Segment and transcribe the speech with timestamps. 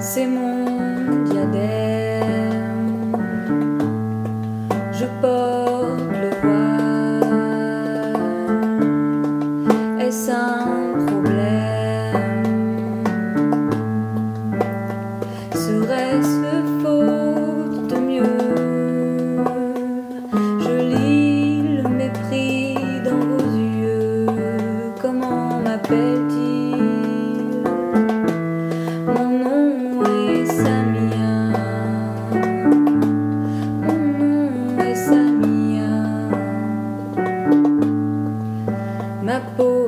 [0.00, 1.99] c'est mon diadème.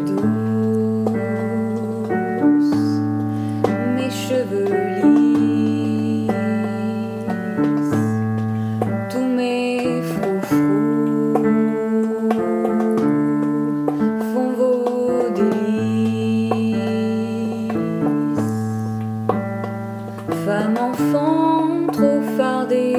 [21.01, 22.93] enfant, trop fardée,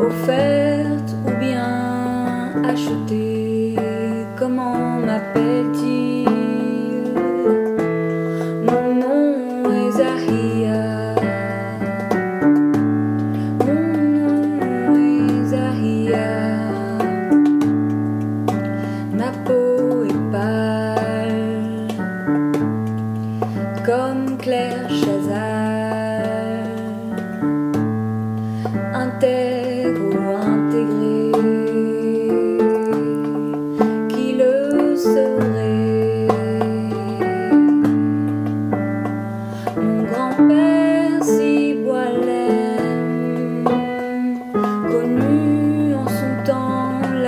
[0.00, 3.74] offerte ou bien achetée,
[4.38, 6.28] comment m'appelle-t-il
[8.68, 11.14] Mon nom est Zahia.
[13.66, 13.82] Mon
[14.18, 16.30] nom est Zahia.
[19.12, 21.88] Ma peau est pâle
[23.84, 24.97] comme Claire.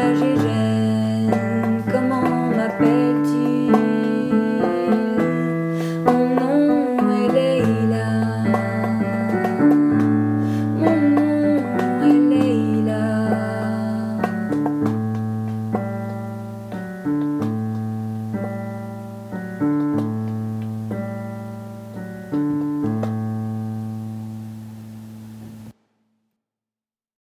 [0.00, 0.69] la gégère.